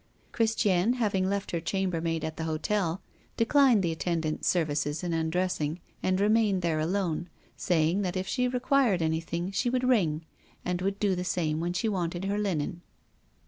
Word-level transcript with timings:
Christiane, 0.31 0.93
having 0.93 1.29
left 1.29 1.51
her 1.51 1.59
chambermaid 1.61 2.25
at 2.25 2.35
the 2.35 2.45
hotel, 2.45 3.03
declined 3.37 3.83
the 3.83 3.91
attendant's 3.91 4.47
services 4.47 5.03
in 5.03 5.13
undressing, 5.13 5.79
and 6.01 6.19
remained 6.19 6.63
there 6.63 6.79
alone, 6.79 7.29
saying 7.55 8.01
that 8.01 8.17
if 8.17 8.27
she 8.27 8.47
required 8.47 9.03
anything, 9.03 9.51
she 9.51 9.69
would 9.69 9.87
ring, 9.87 10.25
and 10.65 10.81
would 10.81 10.99
do 10.99 11.13
the 11.13 11.23
same 11.23 11.59
when 11.59 11.73
she 11.73 11.87
wanted 11.87 12.25
her 12.25 12.39
linen. 12.39 12.81